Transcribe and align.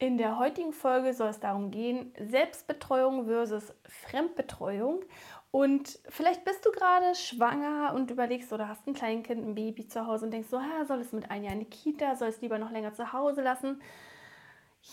In 0.00 0.16
der 0.16 0.38
heutigen 0.38 0.72
Folge 0.72 1.12
soll 1.12 1.30
es 1.30 1.40
darum 1.40 1.72
gehen, 1.72 2.12
Selbstbetreuung 2.20 3.26
versus 3.26 3.74
Fremdbetreuung. 3.84 5.04
Und 5.50 5.98
vielleicht 6.08 6.44
bist 6.44 6.64
du 6.64 6.70
gerade 6.70 7.16
schwanger 7.16 7.94
und 7.94 8.10
überlegst 8.12 8.52
oder 8.52 8.68
hast 8.68 8.86
ein 8.86 8.94
Kleinkind, 8.94 9.44
ein 9.44 9.54
Baby 9.56 9.88
zu 9.88 10.06
Hause 10.06 10.26
und 10.26 10.30
denkst 10.30 10.50
so, 10.50 10.60
ha, 10.60 10.84
soll 10.86 11.00
es 11.00 11.10
mit 11.12 11.30
einem 11.32 11.44
Jahr 11.44 11.54
in 11.54 11.60
die 11.60 11.64
Kita, 11.64 12.14
soll 12.14 12.28
es 12.28 12.40
lieber 12.40 12.58
noch 12.58 12.70
länger 12.70 12.94
zu 12.94 13.12
Hause 13.12 13.42
lassen? 13.42 13.80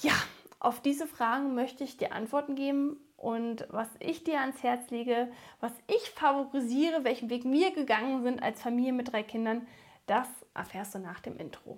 Ja, 0.02 0.14
auf 0.60 0.82
diese 0.82 1.06
Fragen 1.06 1.54
möchte 1.54 1.84
ich 1.84 1.98
dir 1.98 2.12
Antworten 2.12 2.56
geben 2.56 2.98
und 3.16 3.68
was 3.70 3.90
ich 4.00 4.24
dir 4.24 4.40
ans 4.40 4.64
Herz 4.64 4.90
lege, 4.90 5.32
was 5.60 5.74
ich 5.86 6.10
favorisiere, 6.12 7.04
welchen 7.04 7.30
Weg 7.30 7.44
wir 7.44 7.72
gegangen 7.76 8.24
sind 8.24 8.42
als 8.42 8.60
Familie 8.60 8.94
mit 8.94 9.12
drei 9.12 9.22
Kindern, 9.22 9.68
das 10.08 10.28
erfährst 10.56 10.96
du 10.96 11.00
nach 11.00 11.20
dem 11.20 11.38
Intro. 11.38 11.78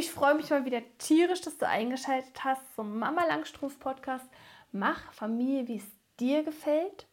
Ich 0.00 0.12
freue 0.12 0.34
mich 0.34 0.48
mal 0.48 0.64
wieder 0.64 0.80
tierisch, 0.96 1.42
dass 1.42 1.58
du 1.58 1.68
eingeschaltet 1.68 2.42
hast 2.42 2.62
zum 2.74 2.98
Mama 2.98 3.22
Langstrumpf 3.26 3.78
Podcast. 3.78 4.24
Mach 4.72 5.12
Familie, 5.12 5.68
wie 5.68 5.76
es 5.76 5.84
dir 6.18 6.42
gefällt. 6.42 7.06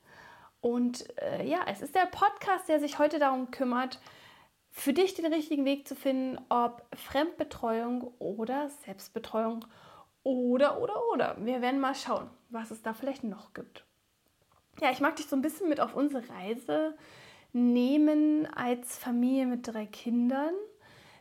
Und 0.62 1.06
äh, 1.22 1.46
ja, 1.46 1.66
es 1.68 1.82
ist 1.82 1.96
der 1.96 2.06
Podcast, 2.06 2.70
der 2.70 2.80
sich 2.80 2.98
heute 2.98 3.20
darum 3.20 3.52
kümmert, 3.52 4.00
für 4.72 4.94
dich 4.94 5.16
den 5.16 5.26
richtigen 5.26 5.66
Weg 5.66 5.86
zu 5.86 5.98
finden, 5.98 6.40
ob 6.48 6.82
Fremdbetreuung 6.96 8.14
oder 8.20 8.70
Selbstbetreuung 8.86 9.66
oder, 10.24 10.80
oder, 10.80 11.10
oder. 11.12 11.36
Wir 11.42 11.62
werden 11.62 11.82
mal 11.82 11.94
schauen, 11.94 12.30
was 12.52 12.72
es 12.72 12.84
da 12.84 12.94
vielleicht 12.94 13.26
noch 13.26 13.54
gibt. 13.54 13.84
Ja, 14.80 14.92
ich 14.92 15.02
mag 15.02 15.18
dich 15.18 15.26
so 15.26 15.36
ein 15.36 15.42
bisschen 15.42 15.68
mit 15.68 15.82
auf 15.82 15.94
unsere 15.94 16.24
Reise 16.30 16.98
nehmen 17.52 18.48
als 18.56 18.98
Familie 18.98 19.46
mit 19.46 19.68
drei 19.68 19.88
Kindern. 19.88 20.54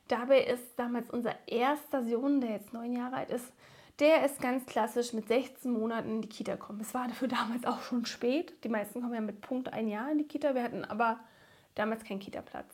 Dabei 0.08 0.42
ist 0.42 0.64
damals 0.76 1.10
unser 1.10 1.34
erster 1.46 2.04
Sohn, 2.04 2.40
der 2.40 2.50
jetzt 2.50 2.72
neun 2.72 2.92
Jahre 2.92 3.16
alt 3.16 3.30
ist, 3.30 3.52
der 3.98 4.24
ist 4.24 4.40
ganz 4.40 4.66
klassisch 4.66 5.12
mit 5.12 5.26
16 5.26 5.72
Monaten 5.72 6.10
in 6.16 6.22
die 6.22 6.28
Kita 6.28 6.52
gekommen. 6.52 6.80
Es 6.80 6.94
war 6.94 7.08
dafür 7.08 7.28
damals 7.28 7.64
auch 7.64 7.82
schon 7.82 8.04
spät. 8.06 8.52
Die 8.64 8.68
meisten 8.68 9.00
kommen 9.00 9.14
ja 9.14 9.20
mit 9.20 9.40
Punkt 9.40 9.72
ein 9.72 9.88
Jahr 9.88 10.10
in 10.10 10.18
die 10.18 10.28
Kita. 10.28 10.54
Wir 10.54 10.62
hatten 10.62 10.84
aber 10.84 11.18
damals 11.74 12.04
keinen 12.04 12.20
Kita-Platz. 12.20 12.72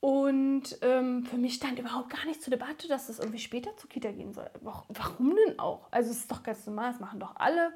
Und 0.00 0.78
ähm, 0.82 1.24
für 1.26 1.38
mich 1.38 1.54
stand 1.54 1.80
überhaupt 1.80 2.10
gar 2.10 2.24
nicht 2.24 2.40
zur 2.40 2.52
Debatte, 2.52 2.86
dass 2.86 3.08
es 3.08 3.18
irgendwie 3.18 3.40
später 3.40 3.76
zur 3.76 3.90
Kita 3.90 4.12
gehen 4.12 4.32
soll. 4.32 4.48
Warum 4.60 5.34
denn 5.34 5.58
auch? 5.58 5.88
Also 5.90 6.12
es 6.12 6.18
ist 6.18 6.30
doch 6.30 6.44
ganz 6.44 6.64
normal, 6.66 6.92
das 6.92 7.00
machen 7.00 7.18
doch 7.18 7.34
alle. 7.36 7.72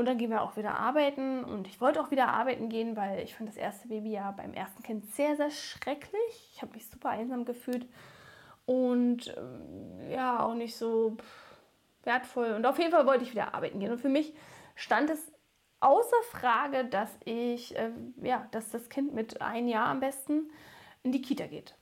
Und 0.00 0.06
dann 0.06 0.16
gehen 0.16 0.30
wir 0.30 0.40
auch 0.40 0.56
wieder 0.56 0.78
arbeiten. 0.78 1.44
Und 1.44 1.66
ich 1.68 1.78
wollte 1.78 2.00
auch 2.00 2.10
wieder 2.10 2.28
arbeiten 2.28 2.70
gehen, 2.70 2.96
weil 2.96 3.22
ich 3.22 3.34
fand 3.34 3.50
das 3.50 3.58
erste 3.58 3.88
Baby 3.88 4.12
ja 4.12 4.30
beim 4.30 4.54
ersten 4.54 4.82
Kind 4.82 5.04
sehr, 5.14 5.36
sehr 5.36 5.50
schrecklich. 5.50 6.50
Ich 6.54 6.62
habe 6.62 6.72
mich 6.72 6.88
super 6.88 7.10
einsam 7.10 7.44
gefühlt. 7.44 7.86
Und 8.64 9.34
ähm, 9.36 10.10
ja, 10.10 10.42
auch 10.42 10.54
nicht 10.54 10.74
so 10.74 11.18
wertvoll. 12.02 12.52
Und 12.52 12.64
auf 12.64 12.78
jeden 12.78 12.92
Fall 12.92 13.04
wollte 13.04 13.24
ich 13.24 13.32
wieder 13.32 13.52
arbeiten 13.52 13.78
gehen. 13.78 13.92
Und 13.92 14.00
für 14.00 14.08
mich 14.08 14.32
stand 14.74 15.10
es 15.10 15.30
außer 15.80 16.22
Frage, 16.30 16.86
dass 16.86 17.10
ich, 17.26 17.76
äh, 17.76 17.90
ja, 18.22 18.48
dass 18.52 18.70
das 18.70 18.88
Kind 18.88 19.12
mit 19.12 19.42
ein 19.42 19.68
Jahr 19.68 19.88
am 19.88 20.00
besten 20.00 20.50
in 21.02 21.12
die 21.12 21.20
Kita 21.20 21.46
geht. 21.46 21.74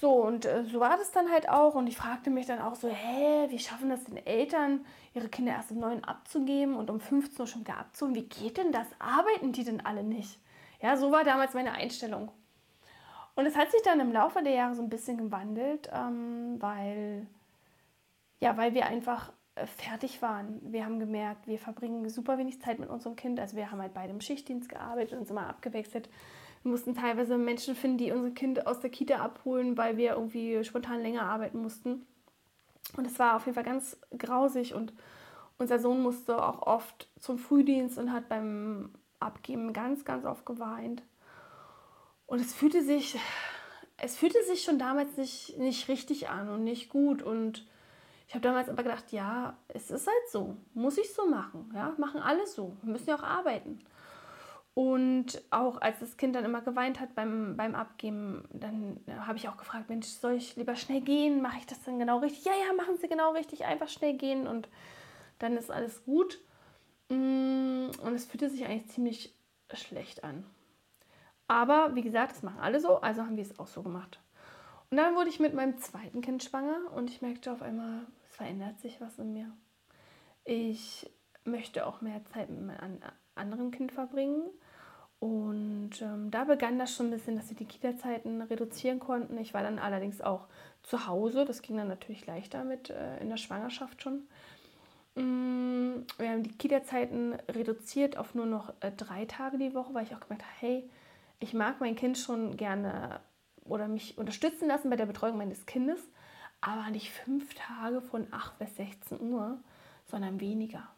So, 0.00 0.14
und 0.14 0.46
äh, 0.46 0.64
so 0.64 0.80
war 0.80 0.96
das 0.96 1.10
dann 1.10 1.30
halt 1.30 1.50
auch. 1.50 1.74
Und 1.74 1.86
ich 1.86 1.96
fragte 1.96 2.30
mich 2.30 2.46
dann 2.46 2.58
auch 2.58 2.74
so, 2.74 2.88
hä, 2.88 3.50
wie 3.50 3.58
schaffen 3.58 3.90
das 3.90 4.04
denn 4.04 4.16
Eltern, 4.16 4.86
ihre 5.12 5.28
Kinder 5.28 5.52
erst 5.52 5.72
um 5.72 5.78
9 5.78 6.04
abzugeben 6.04 6.74
und 6.76 6.88
um 6.88 7.00
15 7.00 7.40
Uhr 7.40 7.46
schon 7.46 7.60
wieder 7.60 7.76
abzuholen? 7.76 8.14
Wie 8.14 8.26
geht 8.26 8.56
denn 8.56 8.72
das? 8.72 8.86
Arbeiten 8.98 9.52
die 9.52 9.62
denn 9.62 9.84
alle 9.84 10.02
nicht? 10.02 10.38
Ja, 10.80 10.96
so 10.96 11.12
war 11.12 11.22
damals 11.24 11.52
meine 11.52 11.72
Einstellung. 11.72 12.30
Und 13.34 13.44
es 13.44 13.56
hat 13.56 13.70
sich 13.70 13.82
dann 13.82 14.00
im 14.00 14.10
Laufe 14.10 14.42
der 14.42 14.54
Jahre 14.54 14.74
so 14.74 14.82
ein 14.82 14.88
bisschen 14.88 15.18
gewandelt, 15.18 15.90
ähm, 15.92 16.56
weil, 16.60 17.26
ja, 18.40 18.56
weil 18.56 18.72
wir 18.72 18.86
einfach 18.86 19.30
äh, 19.54 19.66
fertig 19.66 20.22
waren. 20.22 20.60
Wir 20.62 20.86
haben 20.86 20.98
gemerkt, 20.98 21.46
wir 21.46 21.58
verbringen 21.58 22.08
super 22.08 22.38
wenig 22.38 22.62
Zeit 22.62 22.78
mit 22.78 22.88
unserem 22.88 23.16
Kind. 23.16 23.38
Also 23.38 23.54
wir 23.54 23.70
haben 23.70 23.82
halt 23.82 23.92
beide 23.92 24.14
im 24.14 24.22
Schichtdienst 24.22 24.70
gearbeitet 24.70 25.12
und 25.12 25.18
uns 25.20 25.30
immer 25.30 25.46
abgewechselt. 25.46 26.08
Wir 26.62 26.70
mussten 26.70 26.94
teilweise 26.94 27.38
Menschen 27.38 27.74
finden, 27.74 27.98
die 27.98 28.12
unser 28.12 28.30
Kind 28.30 28.66
aus 28.66 28.80
der 28.80 28.90
Kita 28.90 29.16
abholen, 29.16 29.78
weil 29.78 29.96
wir 29.96 30.12
irgendwie 30.12 30.62
spontan 30.64 31.00
länger 31.00 31.22
arbeiten 31.22 31.62
mussten. 31.62 32.06
Und 32.96 33.06
es 33.06 33.18
war 33.18 33.36
auf 33.36 33.46
jeden 33.46 33.54
Fall 33.54 33.64
ganz 33.64 33.98
grausig 34.16 34.74
und 34.74 34.92
unser 35.58 35.78
Sohn 35.78 36.02
musste 36.02 36.42
auch 36.42 36.62
oft 36.62 37.08
zum 37.18 37.38
Frühdienst 37.38 37.98
und 37.98 38.12
hat 38.12 38.28
beim 38.28 38.90
Abgeben 39.20 39.72
ganz, 39.72 40.04
ganz 40.04 40.24
oft 40.24 40.46
geweint. 40.46 41.02
Und 42.26 42.40
es 42.40 42.54
fühlte 42.54 42.82
sich, 42.82 43.18
es 43.98 44.16
fühlte 44.16 44.42
sich 44.44 44.62
schon 44.62 44.78
damals 44.78 45.16
nicht, 45.16 45.58
nicht 45.58 45.88
richtig 45.88 46.28
an 46.28 46.48
und 46.48 46.64
nicht 46.64 46.88
gut. 46.88 47.22
Und 47.22 47.66
ich 48.26 48.34
habe 48.34 48.42
damals 48.42 48.68
aber 48.68 48.82
gedacht, 48.82 49.12
ja, 49.12 49.56
es 49.68 49.90
ist 49.90 50.06
halt 50.06 50.30
so, 50.30 50.56
muss 50.72 50.96
ich 50.96 51.12
so 51.12 51.26
machen. 51.26 51.70
Ja, 51.74 51.94
machen 51.98 52.22
alle 52.22 52.46
so. 52.46 52.76
Wir 52.82 52.92
müssen 52.92 53.10
ja 53.10 53.16
auch 53.16 53.22
arbeiten. 53.22 53.80
Und 54.74 55.42
auch 55.50 55.80
als 55.80 55.98
das 55.98 56.16
Kind 56.16 56.34
dann 56.34 56.44
immer 56.44 56.62
geweint 56.62 57.00
hat 57.00 57.14
beim, 57.14 57.56
beim 57.56 57.74
Abgeben, 57.74 58.44
dann 58.52 59.00
habe 59.26 59.36
ich 59.36 59.48
auch 59.48 59.56
gefragt, 59.56 59.88
Mensch, 59.88 60.06
soll 60.06 60.34
ich 60.34 60.56
lieber 60.56 60.76
schnell 60.76 61.00
gehen? 61.00 61.42
Mache 61.42 61.58
ich 61.58 61.66
das 61.66 61.82
dann 61.82 61.98
genau 61.98 62.18
richtig? 62.18 62.44
Ja, 62.44 62.52
ja, 62.52 62.72
machen 62.74 62.96
Sie 62.96 63.08
genau 63.08 63.32
richtig, 63.32 63.64
einfach 63.64 63.88
schnell 63.88 64.14
gehen 64.14 64.46
und 64.46 64.68
dann 65.38 65.56
ist 65.56 65.70
alles 65.70 66.04
gut. 66.04 66.38
Mm, 67.08 67.88
und 68.02 68.14
es 68.14 68.26
fühlte 68.26 68.48
sich 68.48 68.64
eigentlich 68.64 68.88
ziemlich 68.88 69.34
schlecht 69.74 70.22
an. 70.22 70.44
Aber 71.48 71.96
wie 71.96 72.02
gesagt, 72.02 72.32
das 72.32 72.42
machen 72.44 72.60
alle 72.60 72.78
so, 72.78 73.00
also 73.00 73.22
haben 73.22 73.36
wir 73.36 73.42
es 73.42 73.58
auch 73.58 73.66
so 73.66 73.82
gemacht. 73.82 74.20
Und 74.90 74.96
dann 74.96 75.16
wurde 75.16 75.30
ich 75.30 75.40
mit 75.40 75.52
meinem 75.52 75.78
zweiten 75.78 76.20
Kind 76.20 76.44
schwanger 76.44 76.92
und 76.94 77.10
ich 77.10 77.22
merkte 77.22 77.52
auf 77.52 77.62
einmal, 77.62 78.06
es 78.28 78.36
verändert 78.36 78.80
sich 78.80 79.00
was 79.00 79.18
in 79.18 79.32
mir. 79.32 79.50
Ich 80.44 81.10
möchte 81.44 81.86
auch 81.86 82.00
mehr 82.00 82.24
Zeit 82.26 82.50
mit 82.50 82.62
meinem 82.62 83.00
anderen 83.40 83.70
Kind 83.70 83.92
verbringen. 83.92 84.42
Und 85.18 86.00
ähm, 86.00 86.30
da 86.30 86.44
begann 86.44 86.78
das 86.78 86.94
schon 86.94 87.08
ein 87.08 87.10
bisschen, 87.10 87.36
dass 87.36 87.48
sie 87.48 87.54
die 87.54 87.66
Kita-Zeiten 87.66 88.40
reduzieren 88.40 89.00
konnten. 89.00 89.36
Ich 89.36 89.52
war 89.52 89.62
dann 89.62 89.78
allerdings 89.78 90.22
auch 90.22 90.46
zu 90.82 91.06
Hause. 91.06 91.44
Das 91.44 91.60
ging 91.60 91.76
dann 91.76 91.88
natürlich 91.88 92.26
leichter 92.26 92.64
mit 92.64 92.88
äh, 92.88 93.18
in 93.18 93.28
der 93.28 93.36
Schwangerschaft 93.36 94.00
schon. 94.00 94.26
Mm, 95.14 96.06
wir 96.16 96.30
haben 96.30 96.42
die 96.42 96.56
Kita-Zeiten 96.56 97.34
reduziert 97.50 98.16
auf 98.16 98.34
nur 98.34 98.46
noch 98.46 98.72
äh, 98.80 98.92
drei 98.92 99.26
Tage 99.26 99.58
die 99.58 99.74
Woche, 99.74 99.92
weil 99.92 100.04
ich 100.04 100.14
auch 100.14 100.20
gemerkt 100.20 100.44
habe, 100.44 100.54
hey, 100.58 100.90
ich 101.38 101.52
mag 101.52 101.80
mein 101.80 101.96
Kind 101.96 102.16
schon 102.16 102.56
gerne 102.56 103.20
oder 103.64 103.88
mich 103.88 104.16
unterstützen 104.16 104.68
lassen 104.68 104.88
bei 104.88 104.96
der 104.96 105.06
Betreuung 105.06 105.36
meines 105.36 105.66
Kindes, 105.66 106.00
aber 106.60 106.90
nicht 106.90 107.10
fünf 107.10 107.54
Tage 107.54 108.00
von 108.00 108.26
8 108.30 108.58
bis 108.58 108.76
16 108.76 109.20
Uhr, 109.20 109.58
sondern 110.06 110.40
weniger. 110.40 110.88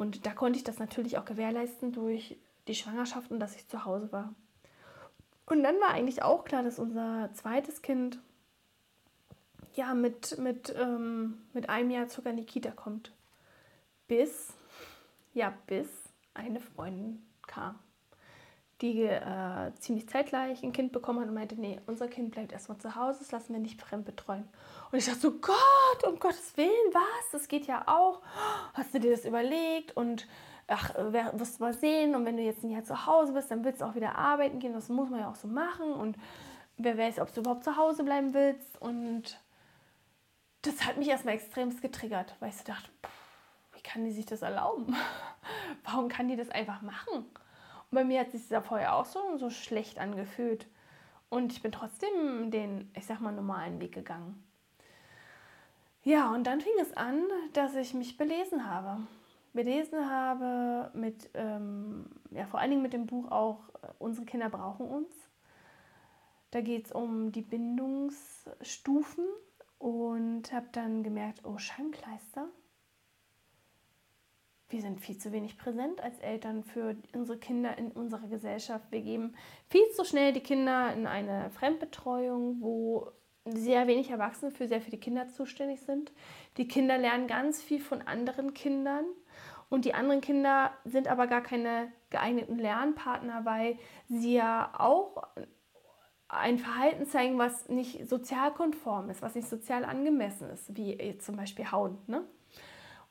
Und 0.00 0.24
da 0.24 0.32
konnte 0.32 0.56
ich 0.56 0.64
das 0.64 0.78
natürlich 0.78 1.18
auch 1.18 1.26
gewährleisten 1.26 1.92
durch 1.92 2.38
die 2.68 2.74
Schwangerschaft 2.74 3.30
und 3.30 3.38
dass 3.38 3.54
ich 3.54 3.68
zu 3.68 3.84
Hause 3.84 4.10
war. 4.12 4.34
Und 5.44 5.62
dann 5.62 5.78
war 5.78 5.90
eigentlich 5.90 6.22
auch 6.22 6.44
klar, 6.44 6.62
dass 6.62 6.78
unser 6.78 7.28
zweites 7.34 7.82
Kind 7.82 8.18
ja 9.74 9.92
mit, 9.92 10.38
mit, 10.38 10.74
ähm, 10.74 11.42
mit 11.52 11.68
einem 11.68 11.90
Jahr 11.90 12.08
circa 12.08 12.30
in 12.30 12.38
die 12.38 12.46
Kita 12.46 12.70
kommt. 12.70 13.12
Bis, 14.08 14.54
ja, 15.34 15.52
bis 15.66 15.90
eine 16.32 16.60
Freundin 16.60 17.22
kam, 17.46 17.78
die 18.80 19.02
äh, 19.02 19.72
ziemlich 19.78 20.08
zeitgleich 20.08 20.62
ein 20.62 20.72
Kind 20.72 20.92
bekommen 20.92 21.20
hat 21.20 21.28
und 21.28 21.34
meinte, 21.34 21.54
nee, 21.56 21.80
unser 21.86 22.08
Kind 22.08 22.30
bleibt 22.30 22.52
erstmal 22.52 22.78
zu 22.78 22.94
Hause, 22.94 23.18
das 23.18 23.32
lassen 23.32 23.52
wir 23.52 23.60
nicht 23.60 23.80
fremd 23.80 24.06
betreuen. 24.06 24.48
Und 24.90 24.98
ich 24.98 25.04
dachte 25.04 25.20
so, 25.20 25.32
Gott, 25.32 26.04
um 26.06 26.18
Gottes 26.18 26.56
Willen, 26.56 26.92
was? 26.92 27.30
Das 27.32 27.48
geht 27.48 27.66
ja 27.66 27.82
auch. 27.86 28.20
Hast 28.74 28.94
du 28.94 29.00
dir 29.00 29.10
das 29.10 29.24
überlegt? 29.24 29.96
Und 29.96 30.26
ach, 30.66 30.94
wirst 30.96 31.60
du 31.60 31.64
mal 31.64 31.74
sehen. 31.74 32.14
Und 32.14 32.24
wenn 32.24 32.36
du 32.36 32.42
jetzt 32.42 32.64
ein 32.64 32.70
Jahr 32.70 32.84
zu 32.84 33.06
Hause 33.06 33.32
bist, 33.32 33.50
dann 33.50 33.64
willst 33.64 33.82
du 33.82 33.84
auch 33.84 33.94
wieder 33.94 34.16
arbeiten 34.16 34.58
gehen. 34.58 34.72
Das 34.72 34.88
muss 34.88 35.10
man 35.10 35.20
ja 35.20 35.30
auch 35.30 35.36
so 35.36 35.46
machen. 35.46 35.92
Und 35.92 36.16
wer 36.78 36.96
weiß, 36.96 37.20
ob 37.20 37.32
du 37.34 37.40
überhaupt 37.40 37.64
zu 37.64 37.76
Hause 37.76 38.02
bleiben 38.02 38.32
willst. 38.32 38.80
Und 38.80 39.38
das 40.62 40.86
hat 40.86 40.96
mich 40.96 41.08
erstmal 41.08 41.34
extremst 41.34 41.82
getriggert, 41.82 42.34
weil 42.40 42.48
ich 42.48 42.56
so 42.56 42.64
dachte, 42.64 42.88
pff, 43.04 43.10
wie 43.74 43.82
kann 43.82 44.04
die 44.04 44.12
sich 44.12 44.26
das 44.26 44.42
erlauben? 44.42 44.96
Warum 45.84 46.08
kann 46.08 46.28
die 46.28 46.36
das 46.36 46.50
einfach 46.50 46.82
machen? 46.82 47.26
Bei 47.90 48.04
mir 48.04 48.20
hat 48.20 48.30
sich 48.30 48.48
das 48.48 48.66
vorher 48.66 48.94
auch 48.94 49.04
so, 49.04 49.20
so 49.36 49.50
schlecht 49.50 49.98
angefühlt. 49.98 50.66
Und 51.28 51.52
ich 51.52 51.62
bin 51.62 51.72
trotzdem 51.72 52.50
den, 52.50 52.90
ich 52.94 53.06
sag 53.06 53.20
mal, 53.20 53.32
normalen 53.32 53.80
Weg 53.80 53.92
gegangen. 53.92 54.42
Ja, 56.02 56.32
und 56.32 56.44
dann 56.44 56.60
fing 56.60 56.72
es 56.80 56.96
an, 56.96 57.22
dass 57.52 57.74
ich 57.74 57.94
mich 57.94 58.16
belesen 58.16 58.68
habe. 58.68 59.02
Belesen 59.52 60.08
habe 60.08 60.90
mit, 60.94 61.28
ähm, 61.34 62.06
ja, 62.30 62.46
vor 62.46 62.60
allen 62.60 62.70
Dingen 62.70 62.82
mit 62.82 62.92
dem 62.92 63.06
Buch 63.06 63.30
auch 63.30 63.68
äh, 63.82 63.88
Unsere 63.98 64.24
Kinder 64.24 64.48
brauchen 64.48 64.86
uns. 64.86 65.12
Da 66.52 66.60
geht 66.60 66.86
es 66.86 66.92
um 66.92 67.32
die 67.32 67.42
Bindungsstufen 67.42 69.24
und 69.78 70.52
habe 70.52 70.66
dann 70.72 71.02
gemerkt, 71.02 71.44
oh, 71.44 71.58
Scheibenkleister. 71.58 72.48
Wir 74.70 74.80
sind 74.80 75.00
viel 75.00 75.18
zu 75.18 75.32
wenig 75.32 75.58
präsent 75.58 76.00
als 76.00 76.18
Eltern 76.20 76.62
für 76.62 76.96
unsere 77.12 77.38
Kinder 77.38 77.76
in 77.76 77.90
unserer 77.90 78.28
Gesellschaft. 78.28 78.84
Wir 78.90 79.02
geben 79.02 79.34
viel 79.68 79.88
zu 79.90 80.04
schnell 80.04 80.32
die 80.32 80.42
Kinder 80.42 80.92
in 80.94 81.06
eine 81.06 81.50
Fremdbetreuung, 81.50 82.60
wo 82.60 83.10
sehr 83.44 83.86
wenig 83.86 84.10
Erwachsene 84.10 84.50
für 84.50 84.68
sehr 84.68 84.80
viele 84.80 84.98
Kinder 84.98 85.28
zuständig 85.28 85.80
sind. 85.80 86.12
Die 86.56 86.68
Kinder 86.68 86.98
lernen 86.98 87.26
ganz 87.26 87.60
viel 87.62 87.80
von 87.80 88.02
anderen 88.02 88.54
Kindern 88.54 89.04
und 89.68 89.84
die 89.84 89.94
anderen 89.94 90.20
Kinder 90.20 90.72
sind 90.84 91.08
aber 91.08 91.26
gar 91.26 91.42
keine 91.42 91.92
geeigneten 92.10 92.58
Lernpartner, 92.58 93.44
weil 93.44 93.78
sie 94.08 94.34
ja 94.34 94.72
auch 94.78 95.22
ein 96.28 96.58
Verhalten 96.58 97.06
zeigen, 97.06 97.38
was 97.38 97.68
nicht 97.68 98.08
sozialkonform 98.08 99.10
ist, 99.10 99.22
was 99.22 99.34
nicht 99.34 99.48
sozial 99.48 99.84
angemessen 99.84 100.48
ist, 100.50 100.76
wie 100.76 101.18
zum 101.18 101.36
Beispiel 101.36 101.70
Hauen. 101.72 101.98
Ne? 102.06 102.24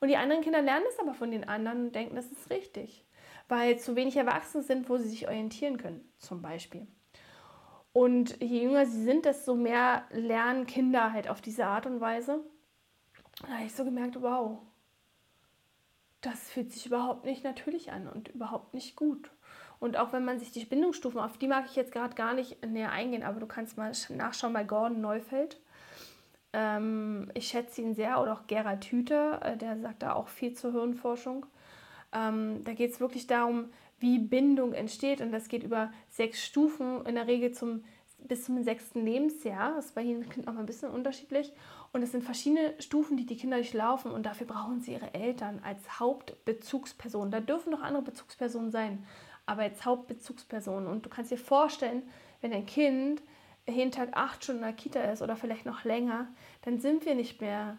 Und 0.00 0.08
die 0.08 0.16
anderen 0.16 0.42
Kinder 0.42 0.62
lernen 0.62 0.86
es 0.88 0.98
aber 0.98 1.14
von 1.14 1.30
den 1.30 1.48
anderen 1.48 1.86
und 1.86 1.94
denken, 1.94 2.16
das 2.16 2.26
ist 2.26 2.50
richtig, 2.50 3.04
weil 3.48 3.78
zu 3.78 3.96
wenig 3.96 4.16
Erwachsene 4.16 4.62
sind, 4.62 4.88
wo 4.88 4.96
sie 4.96 5.08
sich 5.08 5.28
orientieren 5.28 5.76
können, 5.76 6.10
zum 6.18 6.40
Beispiel. 6.40 6.86
Und 7.92 8.40
je 8.40 8.62
jünger 8.62 8.86
sie 8.86 9.04
sind, 9.04 9.24
desto 9.24 9.54
mehr 9.54 10.04
lernen 10.10 10.66
Kinder 10.66 11.12
halt 11.12 11.28
auf 11.28 11.40
diese 11.40 11.66
Art 11.66 11.86
und 11.86 12.00
Weise. 12.00 12.40
Da 13.42 13.48
habe 13.48 13.66
ich 13.66 13.74
so 13.74 13.84
gemerkt, 13.84 14.20
wow, 14.22 14.58
das 16.20 16.50
fühlt 16.50 16.72
sich 16.72 16.86
überhaupt 16.86 17.24
nicht 17.24 17.44
natürlich 17.44 17.92
an 17.92 18.06
und 18.06 18.28
überhaupt 18.28 18.74
nicht 18.74 18.96
gut. 18.96 19.30
Und 19.80 19.96
auch 19.96 20.12
wenn 20.12 20.24
man 20.24 20.38
sich 20.38 20.52
die 20.52 20.64
Bindungsstufen, 20.64 21.18
auf 21.18 21.38
die 21.38 21.48
mag 21.48 21.64
ich 21.66 21.74
jetzt 21.74 21.92
gerade 21.92 22.14
gar 22.14 22.34
nicht 22.34 22.64
näher 22.64 22.92
eingehen, 22.92 23.22
aber 23.22 23.40
du 23.40 23.46
kannst 23.46 23.78
mal 23.78 23.92
nachschauen 24.10 24.52
bei 24.52 24.62
Gordon 24.62 25.00
Neufeld. 25.00 25.58
Ähm, 26.52 27.30
ich 27.34 27.48
schätze 27.48 27.82
ihn 27.82 27.94
sehr, 27.94 28.20
oder 28.20 28.32
auch 28.32 28.46
Gerald 28.46 28.84
Hüther, 28.84 29.40
äh, 29.42 29.56
der 29.56 29.78
sagt 29.80 30.02
da 30.02 30.14
auch 30.14 30.28
viel 30.28 30.54
zur 30.54 30.72
Hirnforschung. 30.72 31.46
Ähm, 32.12 32.64
da 32.64 32.72
geht 32.72 32.92
es 32.92 33.00
wirklich 33.00 33.26
darum, 33.26 33.70
wie 34.00 34.18
Bindung 34.18 34.72
entsteht 34.72 35.20
und 35.20 35.30
das 35.30 35.48
geht 35.48 35.62
über 35.62 35.92
sechs 36.08 36.44
Stufen, 36.44 37.04
in 37.06 37.14
der 37.14 37.26
Regel 37.26 37.52
zum, 37.52 37.84
bis 38.18 38.44
zum 38.44 38.62
sechsten 38.64 39.04
Lebensjahr. 39.04 39.74
Das 39.76 39.86
ist 39.86 39.94
bei 39.94 40.02
jedem 40.02 40.28
Kind 40.28 40.48
auch 40.48 40.54
mal 40.54 40.60
ein 40.60 40.66
bisschen 40.66 40.90
unterschiedlich. 40.90 41.52
Und 41.92 42.02
es 42.02 42.12
sind 42.12 42.24
verschiedene 42.24 42.74
Stufen, 42.78 43.16
die 43.16 43.26
die 43.26 43.36
Kinder 43.36 43.56
durchlaufen 43.56 44.10
und 44.10 44.24
dafür 44.24 44.46
brauchen 44.46 44.80
sie 44.80 44.92
ihre 44.92 45.12
Eltern 45.12 45.60
als 45.64 46.00
Hauptbezugsperson. 46.00 47.30
Da 47.30 47.40
dürfen 47.40 47.70
noch 47.70 47.82
andere 47.82 48.04
Bezugspersonen 48.04 48.70
sein, 48.70 49.04
aber 49.44 49.62
als 49.62 49.84
Hauptbezugsperson. 49.84 50.86
Und 50.86 51.04
du 51.04 51.10
kannst 51.10 51.30
dir 51.30 51.38
vorstellen, 51.38 52.02
wenn 52.40 52.52
ein 52.52 52.66
Kind 52.66 53.22
jeden 53.74 53.90
Tag 53.90 54.10
acht 54.12 54.44
Stunden 54.44 54.62
in 54.62 54.68
der 54.68 54.76
Kita 54.76 55.00
ist 55.00 55.22
oder 55.22 55.36
vielleicht 55.36 55.66
noch 55.66 55.84
länger, 55.84 56.28
dann 56.62 56.80
sind 56.80 57.04
wir 57.04 57.14
nicht 57.14 57.40
mehr 57.40 57.78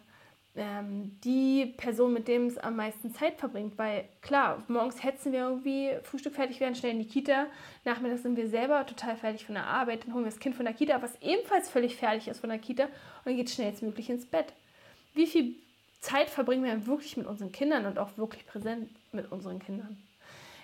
ähm, 0.54 1.18
die 1.24 1.66
Person, 1.76 2.12
mit 2.12 2.28
dem 2.28 2.46
es 2.46 2.58
am 2.58 2.76
meisten 2.76 3.14
Zeit 3.14 3.38
verbringt. 3.38 3.78
Weil 3.78 4.04
klar, 4.20 4.62
morgens 4.68 5.02
hetzen 5.02 5.32
wir 5.32 5.40
irgendwie, 5.40 5.92
Frühstück 6.02 6.34
fertig 6.34 6.60
werden, 6.60 6.74
schnell 6.74 6.92
in 6.92 6.98
die 6.98 7.08
Kita. 7.08 7.46
Nachmittags 7.84 8.22
sind 8.22 8.36
wir 8.36 8.48
selber 8.48 8.84
total 8.86 9.16
fertig 9.16 9.46
von 9.46 9.54
der 9.54 9.66
Arbeit. 9.66 10.04
Dann 10.04 10.14
holen 10.14 10.24
wir 10.24 10.30
das 10.30 10.40
Kind 10.40 10.54
von 10.54 10.64
der 10.64 10.74
Kita, 10.74 11.00
was 11.00 11.20
ebenfalls 11.20 11.70
völlig 11.70 11.96
fertig 11.96 12.28
ist 12.28 12.40
von 12.40 12.50
der 12.50 12.58
Kita. 12.58 12.88
Und 13.24 13.36
geht 13.36 13.50
schnellstmöglich 13.50 14.10
ins 14.10 14.26
Bett. 14.26 14.52
Wie 15.14 15.26
viel 15.26 15.54
Zeit 16.00 16.28
verbringen 16.28 16.64
wir 16.64 16.86
wirklich 16.86 17.16
mit 17.16 17.26
unseren 17.26 17.52
Kindern 17.52 17.86
und 17.86 17.98
auch 17.98 18.18
wirklich 18.18 18.46
präsent 18.46 18.90
mit 19.12 19.30
unseren 19.30 19.58
Kindern? 19.58 19.96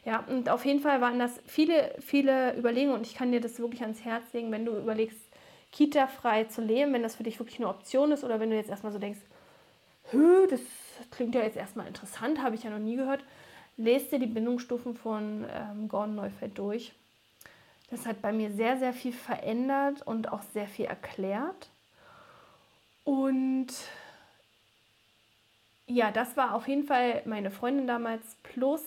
Ja, 0.08 0.24
und 0.26 0.48
auf 0.48 0.64
jeden 0.64 0.80
Fall 0.80 1.02
waren 1.02 1.18
das 1.18 1.38
viele, 1.44 1.94
viele 2.00 2.56
Überlegungen 2.56 2.96
und 2.96 3.06
ich 3.06 3.14
kann 3.14 3.30
dir 3.30 3.42
das 3.42 3.58
wirklich 3.58 3.82
ans 3.82 4.06
Herz 4.06 4.32
legen, 4.32 4.50
wenn 4.50 4.64
du 4.64 4.74
überlegst, 4.74 5.18
Kita-frei 5.70 6.44
zu 6.44 6.62
leben, 6.62 6.94
wenn 6.94 7.02
das 7.02 7.16
für 7.16 7.24
dich 7.24 7.38
wirklich 7.38 7.58
eine 7.58 7.68
Option 7.68 8.10
ist 8.10 8.24
oder 8.24 8.40
wenn 8.40 8.48
du 8.48 8.56
jetzt 8.56 8.70
erstmal 8.70 8.94
so 8.94 8.98
denkst, 8.98 9.18
Hö, 10.10 10.46
das 10.46 10.62
klingt 11.10 11.34
ja 11.34 11.42
jetzt 11.42 11.58
erstmal 11.58 11.86
interessant, 11.86 12.42
habe 12.42 12.54
ich 12.54 12.62
ja 12.62 12.70
noch 12.70 12.78
nie 12.78 12.96
gehört. 12.96 13.22
Lest 13.76 14.10
dir 14.10 14.18
die 14.18 14.24
Bindungsstufen 14.24 14.94
von 14.94 15.44
ähm, 15.52 15.88
Gordon 15.88 16.14
Neufeld 16.14 16.56
durch. 16.56 16.94
Das 17.90 18.06
hat 18.06 18.22
bei 18.22 18.32
mir 18.32 18.50
sehr, 18.50 18.78
sehr 18.78 18.94
viel 18.94 19.12
verändert 19.12 20.00
und 20.06 20.32
auch 20.32 20.40
sehr 20.54 20.68
viel 20.68 20.86
erklärt. 20.86 21.68
Und 23.04 23.68
ja, 25.86 26.10
das 26.10 26.34
war 26.38 26.54
auf 26.54 26.66
jeden 26.66 26.84
Fall 26.84 27.20
meine 27.26 27.50
Freundin 27.50 27.86
damals 27.86 28.38
plus 28.42 28.80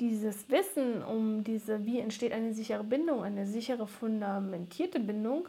dieses 0.00 0.48
Wissen 0.48 1.02
um 1.02 1.44
diese, 1.44 1.84
wie 1.86 2.00
entsteht 2.00 2.32
eine 2.32 2.52
sichere 2.52 2.84
Bindung, 2.84 3.22
eine 3.22 3.46
sichere, 3.46 3.86
fundamentierte 3.86 5.00
Bindung, 5.00 5.48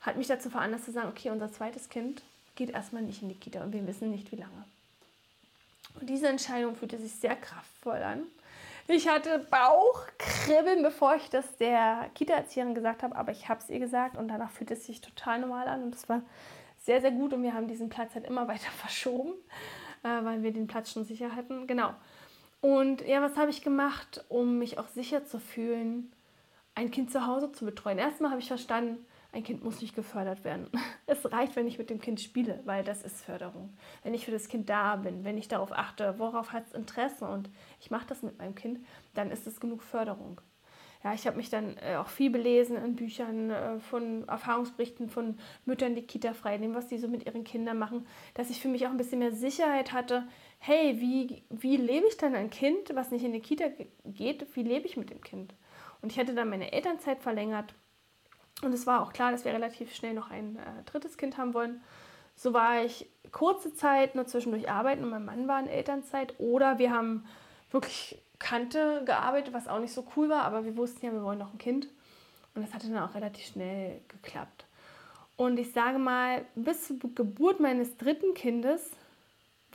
hat 0.00 0.16
mich 0.16 0.26
dazu 0.26 0.50
veranlasst 0.50 0.84
zu 0.84 0.92
sagen, 0.92 1.08
okay, 1.08 1.30
unser 1.30 1.50
zweites 1.50 1.88
Kind 1.88 2.22
geht 2.54 2.70
erstmal 2.70 3.02
nicht 3.02 3.22
in 3.22 3.28
die 3.28 3.34
Kita 3.34 3.62
und 3.62 3.72
wir 3.72 3.86
wissen 3.86 4.10
nicht, 4.10 4.30
wie 4.32 4.36
lange. 4.36 4.64
Und 6.00 6.08
diese 6.08 6.28
Entscheidung 6.28 6.76
fühlte 6.76 6.98
sich 6.98 7.12
sehr 7.12 7.36
kraftvoll 7.36 8.02
an. 8.02 8.22
Ich 8.88 9.08
hatte 9.08 9.44
Bauchkribbeln, 9.50 10.82
bevor 10.82 11.16
ich 11.16 11.28
das 11.28 11.56
der 11.56 12.08
Kita-Erzieherin 12.14 12.74
gesagt 12.74 13.02
habe, 13.02 13.16
aber 13.16 13.32
ich 13.32 13.48
habe 13.48 13.60
es 13.60 13.68
ihr 13.68 13.80
gesagt 13.80 14.16
und 14.16 14.28
danach 14.28 14.50
fühlte 14.50 14.74
es 14.74 14.86
sich 14.86 15.00
total 15.00 15.40
normal 15.40 15.66
an 15.66 15.82
und 15.82 15.94
es 15.94 16.08
war 16.08 16.22
sehr, 16.84 17.00
sehr 17.00 17.10
gut 17.10 17.32
und 17.32 17.42
wir 17.42 17.52
haben 17.52 17.66
diesen 17.66 17.88
Platz 17.88 18.14
halt 18.14 18.26
immer 18.26 18.46
weiter 18.46 18.70
verschoben, 18.78 19.32
äh, 20.04 20.24
weil 20.24 20.42
wir 20.42 20.52
den 20.52 20.68
Platz 20.68 20.92
schon 20.92 21.04
sicher 21.04 21.34
hatten. 21.34 21.66
Genau. 21.66 21.94
Und 22.66 23.06
ja, 23.06 23.22
was 23.22 23.36
habe 23.36 23.50
ich 23.50 23.62
gemacht, 23.62 24.24
um 24.28 24.58
mich 24.58 24.76
auch 24.76 24.88
sicher 24.88 25.24
zu 25.24 25.38
fühlen, 25.38 26.10
ein 26.74 26.90
Kind 26.90 27.12
zu 27.12 27.24
Hause 27.24 27.52
zu 27.52 27.64
betreuen? 27.64 27.96
Erstmal 27.96 28.32
habe 28.32 28.40
ich 28.40 28.48
verstanden, 28.48 29.06
ein 29.30 29.44
Kind 29.44 29.62
muss 29.62 29.80
nicht 29.80 29.94
gefördert 29.94 30.42
werden. 30.42 30.68
Es 31.06 31.30
reicht, 31.30 31.54
wenn 31.54 31.68
ich 31.68 31.78
mit 31.78 31.90
dem 31.90 32.00
Kind 32.00 32.20
spiele, 32.20 32.58
weil 32.64 32.82
das 32.82 33.04
ist 33.04 33.24
Förderung. 33.24 33.72
Wenn 34.02 34.14
ich 34.14 34.24
für 34.24 34.32
das 34.32 34.48
Kind 34.48 34.68
da 34.68 34.96
bin, 34.96 35.22
wenn 35.22 35.38
ich 35.38 35.46
darauf 35.46 35.70
achte, 35.70 36.18
worauf 36.18 36.52
hat 36.52 36.64
es 36.66 36.72
Interesse 36.72 37.26
und 37.26 37.48
ich 37.78 37.92
mache 37.92 38.08
das 38.08 38.24
mit 38.24 38.36
meinem 38.36 38.56
Kind, 38.56 38.80
dann 39.14 39.30
ist 39.30 39.46
es 39.46 39.60
genug 39.60 39.84
Förderung. 39.84 40.40
Ja, 41.04 41.14
ich 41.14 41.24
habe 41.28 41.36
mich 41.36 41.50
dann 41.50 41.76
äh, 41.76 41.94
auch 41.94 42.08
viel 42.08 42.30
belesen 42.30 42.76
in 42.76 42.96
Büchern 42.96 43.50
äh, 43.50 43.78
von 43.78 44.26
Erfahrungsberichten 44.26 45.08
von 45.08 45.38
Müttern, 45.64 45.94
die 45.94 46.02
Kita 46.02 46.34
frei 46.34 46.56
nehmen, 46.56 46.74
was 46.74 46.88
die 46.88 46.98
so 46.98 47.06
mit 47.06 47.26
ihren 47.26 47.44
Kindern 47.44 47.78
machen, 47.78 48.04
dass 48.34 48.50
ich 48.50 48.60
für 48.60 48.66
mich 48.66 48.88
auch 48.88 48.90
ein 48.90 48.96
bisschen 48.96 49.20
mehr 49.20 49.30
Sicherheit 49.30 49.92
hatte. 49.92 50.26
Hey, 50.58 51.00
wie, 51.00 51.42
wie 51.50 51.76
lebe 51.76 52.06
ich 52.06 52.16
dann 52.16 52.34
ein 52.34 52.50
Kind, 52.50 52.94
was 52.94 53.10
nicht 53.10 53.24
in 53.24 53.32
die 53.32 53.40
Kita 53.40 53.66
geht? 54.04 54.46
Wie 54.56 54.62
lebe 54.62 54.86
ich 54.86 54.96
mit 54.96 55.10
dem 55.10 55.20
Kind? 55.20 55.54
Und 56.02 56.12
ich 56.12 56.18
hatte 56.18 56.34
dann 56.34 56.50
meine 56.50 56.72
Elternzeit 56.72 57.22
verlängert 57.22 57.74
und 58.62 58.72
es 58.72 58.86
war 58.86 59.02
auch 59.02 59.12
klar, 59.12 59.32
dass 59.32 59.44
wir 59.44 59.52
relativ 59.52 59.94
schnell 59.94 60.14
noch 60.14 60.30
ein 60.30 60.56
äh, 60.56 60.82
drittes 60.86 61.18
Kind 61.18 61.36
haben 61.36 61.54
wollen. 61.54 61.82
So 62.34 62.52
war 62.52 62.84
ich 62.84 63.06
kurze 63.32 63.74
Zeit 63.74 64.14
nur 64.14 64.26
zwischendurch 64.26 64.70
arbeiten 64.70 65.04
und 65.04 65.10
mein 65.10 65.24
Mann 65.24 65.48
war 65.48 65.60
in 65.60 65.68
Elternzeit. 65.68 66.34
Oder 66.38 66.78
wir 66.78 66.90
haben 66.90 67.26
wirklich 67.70 68.18
Kante 68.38 69.02
gearbeitet, 69.04 69.52
was 69.52 69.68
auch 69.68 69.80
nicht 69.80 69.92
so 69.92 70.06
cool 70.16 70.28
war, 70.28 70.44
aber 70.44 70.64
wir 70.64 70.76
wussten 70.76 71.04
ja, 71.04 71.12
wir 71.12 71.22
wollen 71.22 71.38
noch 71.38 71.52
ein 71.52 71.58
Kind. 71.58 71.88
Und 72.54 72.64
das 72.64 72.72
hatte 72.72 72.88
dann 72.88 73.02
auch 73.02 73.14
relativ 73.14 73.46
schnell 73.46 74.00
geklappt. 74.08 74.64
Und 75.36 75.58
ich 75.58 75.72
sage 75.72 75.98
mal, 75.98 76.46
bis 76.54 76.86
zur 76.86 76.96
Geburt 77.14 77.60
meines 77.60 77.98
dritten 77.98 78.32
Kindes 78.32 78.90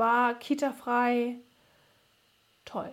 war 0.02 0.34
Kita-frei 0.34 1.36
toll. 2.66 2.92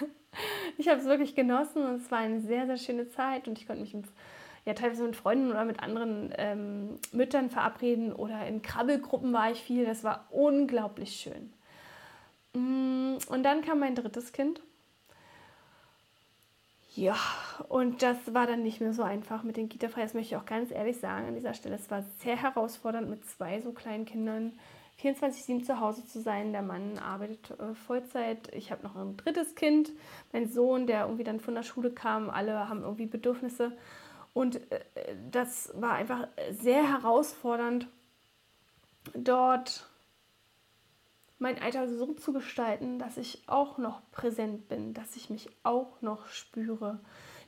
ich 0.76 0.88
habe 0.88 1.00
es 1.00 1.06
wirklich 1.06 1.34
genossen 1.34 1.82
und 1.82 1.94
es 1.94 2.10
war 2.10 2.18
eine 2.18 2.42
sehr, 2.42 2.66
sehr 2.66 2.76
schöne 2.76 3.08
Zeit 3.08 3.48
und 3.48 3.58
ich 3.58 3.66
konnte 3.66 3.80
mich 3.80 3.96
ja 4.66 4.74
teilweise 4.74 5.04
mit 5.04 5.16
Freunden 5.16 5.50
oder 5.50 5.64
mit 5.64 5.80
anderen 5.80 6.34
ähm, 6.36 6.98
Müttern 7.12 7.48
verabreden 7.48 8.12
oder 8.12 8.46
in 8.46 8.60
Krabbelgruppen 8.60 9.32
war 9.32 9.50
ich 9.50 9.62
viel. 9.62 9.86
Das 9.86 10.04
war 10.04 10.26
unglaublich 10.30 11.16
schön. 11.16 11.54
Mm, 12.52 13.16
und 13.28 13.42
dann 13.42 13.62
kam 13.62 13.78
mein 13.80 13.94
drittes 13.94 14.32
Kind. 14.32 14.60
Ja, 16.94 17.16
und 17.68 18.02
das 18.02 18.34
war 18.34 18.46
dann 18.46 18.62
nicht 18.62 18.82
mehr 18.82 18.92
so 18.92 19.02
einfach 19.02 19.42
mit 19.42 19.56
den 19.56 19.70
Kita-Frei. 19.70 20.02
Das 20.02 20.12
möchte 20.12 20.34
ich 20.34 20.40
auch 20.40 20.46
ganz 20.46 20.70
ehrlich 20.70 20.98
sagen 20.98 21.28
an 21.28 21.34
dieser 21.34 21.54
Stelle. 21.54 21.76
Es 21.76 21.90
war 21.90 22.04
sehr 22.18 22.36
herausfordernd, 22.36 23.08
mit 23.08 23.24
zwei 23.24 23.62
so 23.62 23.72
kleinen 23.72 24.04
Kindern 24.04 24.52
24-7 25.02 25.64
zu 25.64 25.80
Hause 25.80 26.06
zu 26.06 26.20
sein. 26.20 26.52
Der 26.52 26.62
Mann 26.62 26.98
arbeitet 26.98 27.50
äh, 27.58 27.74
Vollzeit. 27.74 28.52
Ich 28.54 28.72
habe 28.72 28.82
noch 28.82 28.96
ein 28.96 29.16
drittes 29.16 29.54
Kind, 29.54 29.92
mein 30.32 30.48
Sohn, 30.48 30.86
der 30.86 31.02
irgendwie 31.02 31.24
dann 31.24 31.40
von 31.40 31.54
der 31.54 31.62
Schule 31.62 31.90
kam. 31.90 32.30
Alle 32.30 32.68
haben 32.68 32.82
irgendwie 32.82 33.06
Bedürfnisse. 33.06 33.76
Und 34.32 34.70
äh, 34.72 34.80
das 35.30 35.72
war 35.74 35.92
einfach 35.92 36.28
sehr 36.50 36.88
herausfordernd, 36.88 37.88
dort 39.14 39.88
mein 41.38 41.60
Alter 41.60 41.88
so 41.88 42.14
zu 42.14 42.32
gestalten, 42.32 42.98
dass 42.98 43.18
ich 43.18 43.42
auch 43.46 43.78
noch 43.78 44.00
präsent 44.10 44.68
bin, 44.68 44.94
dass 44.94 45.16
ich 45.16 45.28
mich 45.28 45.50
auch 45.62 46.00
noch 46.00 46.28
spüre, 46.28 46.98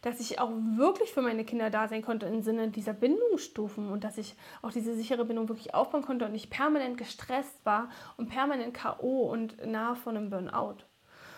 dass 0.02 0.20
ich 0.20 0.38
auch 0.38 0.50
wirklich 0.76 1.12
für 1.12 1.22
meine 1.22 1.44
Kinder 1.44 1.70
da 1.70 1.88
sein 1.88 2.02
konnte 2.02 2.26
im 2.26 2.42
Sinne 2.42 2.68
dieser 2.68 2.92
Bindungsstufen 2.92 3.88
und 3.90 4.04
dass 4.04 4.18
ich 4.18 4.34
auch 4.62 4.72
diese 4.72 4.94
sichere 4.94 5.24
Bindung 5.24 5.48
wirklich 5.48 5.74
aufbauen 5.74 6.02
konnte 6.02 6.24
und 6.24 6.32
nicht 6.32 6.50
permanent 6.50 6.98
gestresst 6.98 7.64
war 7.64 7.90
und 8.16 8.28
permanent 8.28 8.74
KO 8.74 9.30
und 9.30 9.64
nahe 9.66 9.96
vor 9.96 10.12
einem 10.12 10.30
Burnout. 10.30 10.76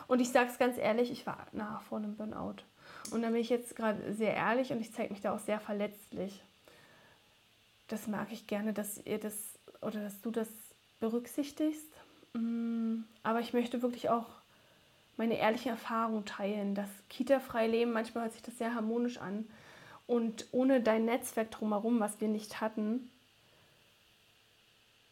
Und 0.07 0.21
ich 0.21 0.31
sage 0.31 0.51
es 0.51 0.59
ganz 0.59 0.77
ehrlich, 0.77 1.11
ich 1.11 1.27
war 1.27 1.47
nahe 1.53 1.81
vor 1.89 1.99
einem 1.99 2.17
Burnout. 2.17 2.63
Und 3.13 3.23
da 3.23 3.29
bin 3.29 3.41
ich 3.41 3.49
jetzt 3.49 3.77
gerade 3.77 4.13
sehr 4.13 4.35
ehrlich 4.35 4.73
und 4.73 4.81
ich 4.81 4.93
zeige 4.93 5.13
mich 5.13 5.23
da 5.23 5.35
auch 5.35 5.39
sehr 5.39 5.61
verletzlich. 5.61 6.43
Das 7.89 8.07
mag 8.07 8.29
ich 8.31 8.47
gerne, 8.47 8.73
dass 8.73 9.05
ihr 9.05 9.19
das 9.19 9.59
oder 9.81 10.01
dass 10.03 10.21
du 10.21 10.31
das 10.31 10.49
berücksichtigst 11.01 11.91
Mm, 12.33 13.03
aber 13.23 13.41
ich 13.41 13.53
möchte 13.53 13.83
wirklich 13.83 14.09
auch 14.11 14.27
meine 15.21 15.39
ehrliche 15.39 15.69
Erfahrung 15.69 16.25
teilen. 16.25 16.75
Das 16.75 16.89
Kita-frei 17.11 17.67
Leben, 17.67 17.93
manchmal 17.93 18.25
hört 18.25 18.33
sich 18.33 18.41
das 18.41 18.57
sehr 18.57 18.75
harmonisch 18.75 19.19
an. 19.19 19.47
Und 20.07 20.47
ohne 20.51 20.81
dein 20.81 21.05
Netzwerk 21.05 21.51
drumherum, 21.51 22.01
was 22.01 22.23
wir 22.23 22.29
nicht 22.29 22.63
hatten, 22.63 23.11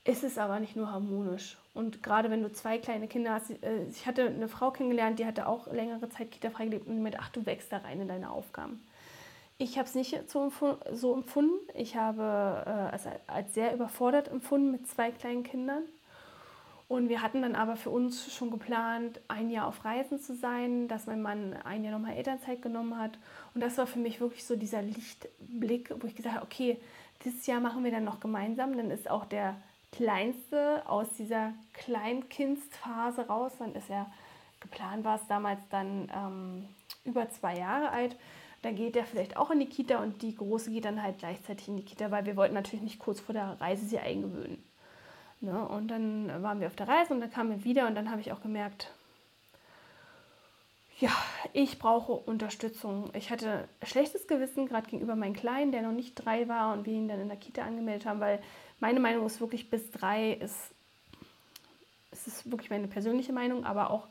ist 0.05 0.25
es 0.25 0.39
aber 0.39 0.61
nicht 0.61 0.77
nur 0.77 0.91
harmonisch. 0.91 1.59
Und 1.75 2.03
gerade 2.03 2.31
wenn 2.31 2.43
du 2.43 2.51
zwei 2.51 2.79
kleine 2.79 3.07
Kinder 3.07 3.35
hast, 3.35 3.51
äh, 3.63 3.85
ich 3.91 4.07
hatte 4.07 4.27
eine 4.29 4.49
Frau 4.49 4.71
kennengelernt, 4.71 5.19
die 5.19 5.27
hatte 5.27 5.47
auch 5.47 5.71
längere 5.71 6.09
Zeit 6.09 6.31
Kita-frei 6.31 6.65
gelebt 6.65 6.87
und 6.87 7.03
mit, 7.03 7.19
ach, 7.19 7.29
du 7.29 7.45
wächst 7.45 7.71
da 7.71 7.77
rein 7.77 8.01
in 8.01 8.09
deine 8.09 8.31
Aufgaben. 8.31 8.83
Ich 9.59 9.77
habe 9.77 9.87
es 9.87 9.95
nicht 9.95 10.19
so 10.31 10.43
empfunden. 11.15 11.59
Ich 11.75 11.97
habe 11.97 12.91
es 12.95 13.03
als 13.27 13.53
sehr 13.53 13.75
überfordert 13.75 14.29
empfunden 14.29 14.71
mit 14.71 14.89
zwei 14.89 15.11
kleinen 15.11 15.43
Kindern. 15.43 15.83
Und 16.89 17.11
wir 17.11 17.21
hatten 17.21 17.43
dann 17.43 17.55
aber 17.55 17.77
für 17.77 17.91
uns 17.91 18.33
schon 18.33 18.51
geplant, 18.51 19.21
ein 19.29 19.51
Jahr 19.51 19.67
auf 19.67 19.85
Reisen 19.85 20.19
zu 20.19 20.35
sein, 20.35 20.89
dass 20.89 21.07
mein 21.07 21.21
Mann 21.21 21.55
ein 21.65 21.85
Jahr 21.85 21.93
nochmal 21.93 22.17
Elternzeit 22.17 22.63
genommen 22.63 22.97
hat. 22.99 23.19
Und 23.55 23.61
das 23.61 23.77
war 23.77 23.87
für 23.87 23.99
mich 23.99 24.21
wirklich 24.21 24.47
so 24.47 24.57
dieser 24.57 24.81
Lichtblick, 24.81 25.93
wo 26.01 26.07
ich 26.07 26.17
gesagt 26.17 26.37
habe, 26.37 26.47
okay, 26.47 26.81
dieses 27.25 27.47
Jahr 27.47 27.61
machen 27.61 27.85
wir 27.85 27.91
dann 27.91 28.05
noch 28.05 28.21
gemeinsam. 28.21 28.75
Dann 28.75 28.91
ist 28.91 29.11
auch 29.11 29.27
der 29.27 29.57
Kleinste 29.93 30.83
aus 30.89 31.09
dieser 31.19 31.53
Kleinkindsphase 31.75 33.27
raus. 33.27 33.53
Dann 33.59 33.75
ist 33.75 33.91
er, 33.91 34.11
geplant 34.61 35.05
war 35.05 35.17
es 35.17 35.27
damals 35.27 35.61
dann 35.69 36.11
ähm, 36.15 36.69
über 37.05 37.29
zwei 37.29 37.59
Jahre 37.59 37.91
alt. 37.91 38.17
Dann 38.63 38.77
geht 38.77 38.97
er 38.97 39.05
vielleicht 39.05 39.37
auch 39.37 39.51
in 39.51 39.61
die 39.61 39.69
Kita 39.69 40.03
und 40.03 40.23
die 40.23 40.35
Große 40.35 40.71
geht 40.71 40.87
dann 40.87 41.03
halt 41.03 41.19
gleichzeitig 41.19 41.69
in 41.69 41.77
die 41.77 41.85
Kita, 41.85 42.11
weil 42.11 42.25
wir 42.25 42.37
wollten 42.37 42.55
natürlich 42.55 42.83
nicht 42.83 42.99
kurz 42.99 43.21
vor 43.21 43.35
der 43.35 43.61
Reise 43.61 43.85
sie 43.85 43.99
eingewöhnen. 43.99 44.65
Ne? 45.41 45.67
Und 45.69 45.89
dann 45.89 46.43
waren 46.43 46.61
wir 46.61 46.67
auf 46.67 46.77
der 46.77 46.89
Reise 46.89 47.15
und 47.15 47.21
dann 47.21 47.31
kamen 47.31 47.51
wir 47.51 47.65
wieder 47.65 47.87
und 47.87 47.95
dann 47.95 48.11
habe 48.11 48.21
ich 48.21 48.33
auch 48.33 48.43
gemerkt, 48.43 48.91
ja, 50.99 51.13
ich 51.53 51.79
brauche 51.79 52.13
Unterstützung. 52.13 53.11
Ich 53.15 53.31
hatte 53.31 53.69
schlechtes 53.85 54.27
Gewissen, 54.27 54.67
gerade 54.67 54.91
gegenüber 54.91 55.15
meinem 55.15 55.35
Kleinen, 55.35 55.71
der 55.71 55.83
noch 55.83 55.93
nicht 55.93 56.15
drei 56.17 56.49
war 56.49 56.73
und 56.73 56.87
wir 56.87 56.93
ihn 56.93 57.07
dann 57.07 57.21
in 57.21 57.29
der 57.29 57.37
Kita 57.37 57.63
angemeldet 57.63 58.07
haben, 58.07 58.19
weil 58.19 58.43
meine 58.81 58.99
Meinung 58.99 59.25
ist 59.25 59.41
wirklich, 59.41 59.71
bis 59.71 59.93
drei 59.93 60.33
ist, 60.33 60.75
es 62.11 62.27
ist 62.27 62.51
wirklich 62.51 62.71
meine 62.71 62.89
persönliche 62.89 63.33
Meinung, 63.33 63.65
aber 63.65 63.91
auch 63.91 64.09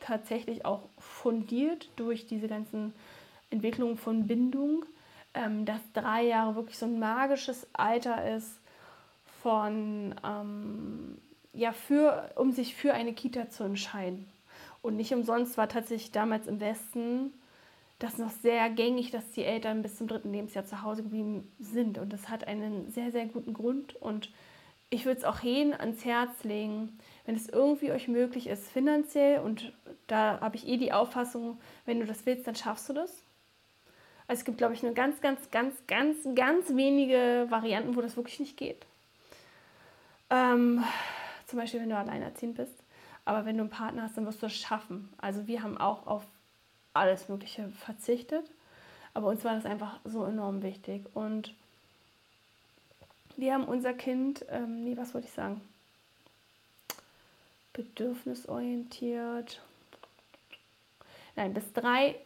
tatsächlich 0.00 0.64
auch 0.64 0.82
fundiert 0.98 1.88
durch 1.96 2.26
diese 2.26 2.48
ganzen 2.48 2.92
Entwicklungen 3.50 3.96
von 3.96 4.26
Bindung, 4.26 4.84
ähm, 5.34 5.64
dass 5.64 5.80
drei 5.92 6.24
Jahre 6.24 6.56
wirklich 6.56 6.78
so 6.78 6.86
ein 6.86 6.98
magisches 6.98 7.66
Alter 7.74 8.34
ist, 8.34 8.58
von, 9.44 10.14
ähm, 10.24 11.18
ja, 11.52 11.72
für, 11.72 12.30
um 12.36 12.50
sich 12.50 12.74
für 12.74 12.94
eine 12.94 13.12
Kita 13.12 13.50
zu 13.50 13.64
entscheiden. 13.64 14.26
Und 14.80 14.96
nicht 14.96 15.12
umsonst 15.12 15.58
war 15.58 15.68
tatsächlich 15.68 16.12
damals 16.12 16.46
im 16.46 16.60
Westen 16.60 17.34
das 17.98 18.16
noch 18.16 18.30
sehr 18.30 18.70
gängig, 18.70 19.10
dass 19.10 19.30
die 19.32 19.44
Eltern 19.44 19.82
bis 19.82 19.98
zum 19.98 20.08
dritten 20.08 20.32
Lebensjahr 20.32 20.64
zu 20.64 20.80
Hause 20.82 21.02
geblieben 21.02 21.52
sind. 21.60 21.98
Und 21.98 22.14
das 22.14 22.30
hat 22.30 22.46
einen 22.46 22.90
sehr, 22.90 23.12
sehr 23.12 23.26
guten 23.26 23.52
Grund. 23.52 23.94
Und 23.96 24.30
ich 24.88 25.04
würde 25.04 25.18
es 25.18 25.24
auch 25.26 25.40
jeden 25.40 25.74
ans 25.74 26.06
Herz 26.06 26.42
legen, 26.42 26.98
wenn 27.26 27.36
es 27.36 27.46
irgendwie 27.46 27.92
euch 27.92 28.08
möglich 28.08 28.46
ist, 28.46 28.72
finanziell. 28.72 29.40
Und 29.40 29.74
da 30.06 30.40
habe 30.40 30.56
ich 30.56 30.66
eh 30.66 30.78
die 30.78 30.92
Auffassung, 30.92 31.58
wenn 31.84 32.00
du 32.00 32.06
das 32.06 32.24
willst, 32.24 32.46
dann 32.46 32.56
schaffst 32.56 32.88
du 32.88 32.94
das. 32.94 33.10
Also 34.26 34.40
es 34.40 34.44
gibt, 34.46 34.56
glaube 34.56 34.72
ich, 34.72 34.82
nur 34.82 34.94
ganz, 34.94 35.20
ganz, 35.20 35.50
ganz, 35.50 35.74
ganz, 35.86 36.16
ganz 36.34 36.74
wenige 36.74 37.46
Varianten, 37.50 37.94
wo 37.94 38.00
das 38.00 38.16
wirklich 38.16 38.40
nicht 38.40 38.56
geht. 38.56 38.86
Ähm, 40.34 40.84
zum 41.46 41.60
Beispiel, 41.60 41.80
wenn 41.80 41.90
du 41.90 41.96
alleinerziehend 41.96 42.56
bist. 42.56 42.74
Aber 43.24 43.46
wenn 43.46 43.56
du 43.56 43.62
einen 43.62 43.70
Partner 43.70 44.02
hast, 44.02 44.16
dann 44.16 44.26
wirst 44.26 44.42
du 44.42 44.46
es 44.46 44.56
schaffen. 44.56 45.12
Also 45.18 45.46
wir 45.46 45.62
haben 45.62 45.78
auch 45.78 46.06
auf 46.06 46.24
alles 46.92 47.28
Mögliche 47.28 47.68
verzichtet. 47.68 48.44
Aber 49.14 49.28
uns 49.28 49.44
war 49.44 49.54
das 49.54 49.64
einfach 49.64 50.00
so 50.04 50.24
enorm 50.24 50.62
wichtig. 50.62 51.04
Und 51.14 51.54
wir 53.36 53.54
haben 53.54 53.64
unser 53.64 53.92
Kind, 53.92 54.44
ähm, 54.50 54.82
nee, 54.82 54.96
was 54.96 55.14
wollte 55.14 55.28
ich 55.28 55.32
sagen? 55.32 55.60
Bedürfnisorientiert. 57.72 59.62
Nein, 61.36 61.54
bis 61.54 61.72
drei, 61.72 62.16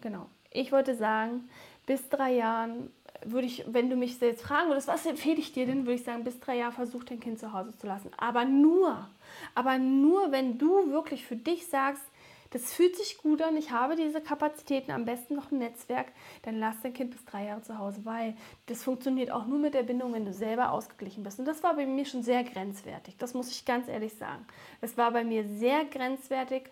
genau. 0.00 0.28
Ich 0.50 0.72
wollte 0.72 0.94
sagen, 0.94 1.48
bis 1.86 2.08
drei 2.08 2.32
Jahren 2.32 2.90
würde 3.24 3.46
ich, 3.46 3.64
wenn 3.66 3.90
du 3.90 3.96
mich 3.96 4.20
jetzt 4.20 4.42
fragen 4.42 4.68
würdest, 4.68 4.88
was 4.88 5.06
empfehle 5.06 5.38
ich 5.38 5.52
dir 5.52 5.66
denn, 5.66 5.84
würde 5.84 5.94
ich 5.94 6.04
sagen, 6.04 6.24
bis 6.24 6.40
drei 6.40 6.56
Jahre 6.56 6.72
versuch 6.72 7.04
dein 7.04 7.20
Kind 7.20 7.38
zu 7.38 7.52
Hause 7.52 7.76
zu 7.76 7.86
lassen. 7.86 8.10
Aber 8.16 8.44
nur, 8.44 9.08
aber 9.54 9.78
nur, 9.78 10.32
wenn 10.32 10.58
du 10.58 10.90
wirklich 10.90 11.26
für 11.26 11.36
dich 11.36 11.66
sagst, 11.66 12.02
das 12.50 12.74
fühlt 12.74 12.96
sich 12.96 13.18
gut 13.18 13.42
an, 13.42 13.56
ich 13.56 13.70
habe 13.70 13.94
diese 13.94 14.20
Kapazitäten, 14.20 14.90
am 14.90 15.04
besten 15.04 15.36
noch 15.36 15.52
ein 15.52 15.58
Netzwerk, 15.58 16.08
dann 16.42 16.58
lass 16.58 16.80
dein 16.82 16.92
Kind 16.92 17.12
bis 17.12 17.24
drei 17.24 17.44
Jahre 17.46 17.62
zu 17.62 17.78
Hause, 17.78 18.04
weil 18.04 18.34
das 18.66 18.82
funktioniert 18.82 19.30
auch 19.30 19.46
nur 19.46 19.60
mit 19.60 19.74
der 19.74 19.84
Bindung, 19.84 20.12
wenn 20.12 20.24
du 20.24 20.32
selber 20.32 20.72
ausgeglichen 20.72 21.22
bist. 21.22 21.38
Und 21.38 21.44
das 21.44 21.62
war 21.62 21.76
bei 21.76 21.86
mir 21.86 22.04
schon 22.04 22.24
sehr 22.24 22.42
grenzwertig, 22.42 23.16
das 23.18 23.34
muss 23.34 23.52
ich 23.52 23.64
ganz 23.64 23.86
ehrlich 23.86 24.14
sagen. 24.14 24.44
Das 24.80 24.96
war 24.98 25.12
bei 25.12 25.22
mir 25.22 25.44
sehr 25.44 25.84
grenzwertig 25.84 26.64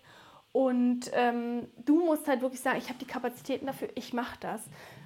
und 0.59 1.03
ähm, 1.13 1.69
du 1.87 2.05
musst 2.05 2.27
halt 2.27 2.41
wirklich 2.41 2.61
sagen, 2.61 2.79
ich 2.79 2.89
habe 2.89 2.99
die 2.99 3.05
Kapazitäten 3.05 3.67
dafür, 3.67 3.91
ich 3.95 4.13
mache 4.13 4.37
das. 4.41 4.61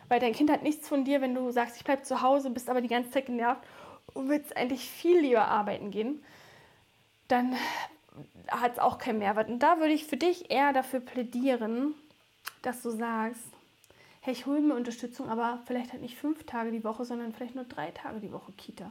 Weil 0.08 0.18
dein 0.18 0.32
Kind 0.32 0.50
hat 0.50 0.62
nichts 0.62 0.88
von 0.88 1.04
dir, 1.04 1.20
wenn 1.20 1.34
du 1.34 1.50
sagst, 1.50 1.76
ich 1.76 1.84
bleibe 1.84 2.04
zu 2.04 2.22
Hause, 2.22 2.48
bist 2.48 2.70
aber 2.70 2.80
die 2.80 2.88
ganze 2.88 3.10
Zeit 3.10 3.26
genervt 3.26 3.60
und 4.14 4.30
willst 4.30 4.56
eigentlich 4.56 4.88
viel 4.88 5.20
lieber 5.20 5.48
arbeiten 5.48 5.90
gehen. 5.90 6.24
Dann 7.28 7.54
hat 8.48 8.72
es 8.72 8.78
auch 8.78 8.96
keinen 8.96 9.18
Mehrwert. 9.18 9.50
Und 9.50 9.58
da 9.58 9.78
würde 9.78 9.92
ich 9.92 10.06
für 10.06 10.16
dich 10.16 10.50
eher 10.50 10.72
dafür 10.72 11.00
plädieren, 11.00 11.92
dass 12.62 12.80
du 12.80 12.88
sagst, 12.88 13.44
hey, 14.22 14.32
ich 14.32 14.46
hole 14.46 14.62
mir 14.62 14.74
Unterstützung, 14.74 15.28
aber 15.28 15.60
vielleicht 15.66 15.92
halt 15.92 16.00
nicht 16.00 16.16
fünf 16.16 16.46
Tage 16.46 16.70
die 16.70 16.82
Woche, 16.82 17.04
sondern 17.04 17.34
vielleicht 17.34 17.56
nur 17.56 17.64
drei 17.64 17.90
Tage 17.90 18.20
die 18.20 18.32
Woche 18.32 18.52
Kita. 18.52 18.90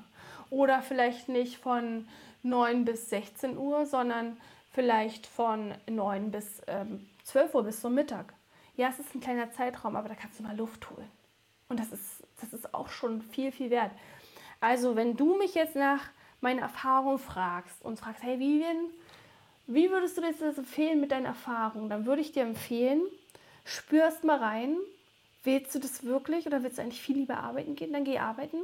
Oder 0.52 0.84
vielleicht 0.84 1.28
nicht 1.28 1.58
von 1.58 2.08
9 2.44 2.86
bis 2.86 3.10
16 3.10 3.58
Uhr, 3.58 3.88
sondern 3.88 4.38
vielleicht 4.72 5.28
von 5.28 5.74
9 5.90 6.32
bis 6.32 6.62
ähm, 6.68 7.08
12 7.24 7.54
Uhr 7.56 7.64
bis 7.64 7.82
zum 7.82 7.94
Mittag. 7.94 8.34
Ja, 8.76 8.90
es 8.90 9.00
ist 9.00 9.14
ein 9.14 9.22
kleiner 9.22 9.52
Zeitraum, 9.52 9.96
aber 9.96 10.10
da 10.10 10.16
kannst 10.16 10.40
du 10.40 10.44
mal 10.44 10.56
Luft 10.56 10.90
holen. 10.90 11.10
Und 11.70 11.80
das 11.80 11.92
ist, 11.92 12.24
das 12.40 12.54
ist 12.54 12.74
auch 12.74 12.90
schon 12.90 13.22
viel, 13.22 13.52
viel 13.52 13.70
wert. 13.70 13.92
Also, 14.60 14.96
wenn 14.96 15.16
du 15.16 15.38
mich 15.38 15.56
jetzt 15.56 15.76
nach 15.76 16.10
meiner 16.40 16.64
Erfahrung 16.64 17.18
fragst 17.18 17.84
und 17.84 18.00
fragst, 18.00 18.24
hey 18.24 18.40
Vivian, 18.40 18.90
wie 19.68 19.90
würdest 19.90 20.18
du 20.18 20.22
das 20.22 20.58
empfehlen 20.58 21.00
mit 21.00 21.12
deinen 21.12 21.26
Erfahrungen? 21.26 21.90
Dann 21.90 22.06
würde 22.06 22.22
ich 22.22 22.32
dir 22.32 22.44
empfehlen, 22.44 23.02
spürst 23.64 24.24
mal 24.24 24.38
rein, 24.38 24.76
willst 25.44 25.74
du 25.76 25.80
das 25.80 26.04
wirklich 26.04 26.46
oder 26.48 26.64
willst 26.64 26.78
du 26.78 26.82
eigentlich 26.82 27.02
viel 27.02 27.18
lieber 27.18 27.38
arbeiten 27.38 27.76
gehen? 27.76 27.94
Dann 27.94 28.04
geh 28.04 28.20
arbeiten. 28.20 28.58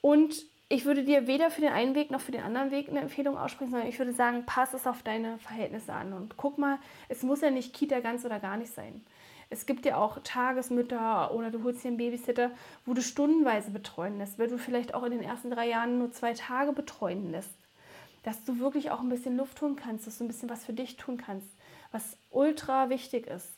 Und 0.00 0.44
ich 0.68 0.84
würde 0.84 1.04
dir 1.04 1.26
weder 1.26 1.50
für 1.50 1.60
den 1.60 1.72
einen 1.72 1.94
Weg 1.94 2.10
noch 2.10 2.20
für 2.20 2.32
den 2.32 2.42
anderen 2.42 2.70
Weg 2.70 2.88
eine 2.88 3.00
Empfehlung 3.00 3.36
aussprechen, 3.36 3.70
sondern 3.70 3.88
ich 3.88 3.98
würde 3.98 4.12
sagen, 4.12 4.44
pass 4.46 4.74
es 4.74 4.86
auf 4.86 5.02
deine 5.02 5.38
Verhältnisse 5.38 5.92
an 5.92 6.12
und 6.12 6.36
guck 6.36 6.58
mal, 6.58 6.78
es 7.08 7.22
muss 7.22 7.40
ja 7.40 7.50
nicht 7.50 7.72
Kita 7.72 8.00
ganz 8.00 8.24
oder 8.24 8.40
gar 8.40 8.56
nicht 8.56 8.72
sein. 8.72 9.04
Es 9.48 9.64
gibt 9.64 9.86
ja 9.86 9.96
auch 9.96 10.18
Tagesmütter 10.24 11.32
oder 11.32 11.52
du 11.52 11.62
holst 11.62 11.84
dir 11.84 11.88
einen 11.88 11.98
Babysitter, 11.98 12.50
wo 12.84 12.94
du 12.94 13.02
stundenweise 13.02 13.70
betreuen 13.70 14.18
lässt, 14.18 14.40
weil 14.40 14.48
du 14.48 14.58
vielleicht 14.58 14.94
auch 14.94 15.04
in 15.04 15.12
den 15.12 15.22
ersten 15.22 15.50
drei 15.50 15.68
Jahren 15.68 15.98
nur 15.98 16.10
zwei 16.10 16.32
Tage 16.32 16.72
betreuen 16.72 17.30
lässt 17.30 17.54
dass 18.26 18.42
du 18.42 18.58
wirklich 18.58 18.90
auch 18.90 19.00
ein 19.00 19.08
bisschen 19.08 19.36
Luft 19.36 19.58
tun 19.58 19.76
kannst, 19.76 20.08
dass 20.08 20.18
du 20.18 20.24
ein 20.24 20.26
bisschen 20.26 20.50
was 20.50 20.64
für 20.64 20.72
dich 20.72 20.96
tun 20.96 21.16
kannst, 21.16 21.46
was 21.92 22.16
ultra 22.30 22.90
wichtig 22.90 23.28
ist. 23.28 23.56